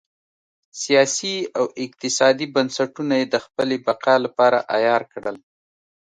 سیاسي 0.81 1.35
او 1.57 1.65
اقتصادي 1.85 2.45
بنسټونه 2.55 3.13
یې 3.21 3.25
د 3.29 3.35
خپلې 3.45 3.75
بقا 3.85 4.15
لپاره 4.25 4.57
عیار 4.75 5.03
کړل. 5.13 5.37